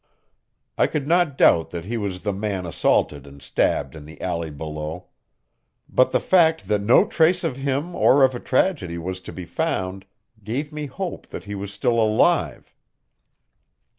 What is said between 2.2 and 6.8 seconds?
the man assaulted and stabbed in the alley below. But the fact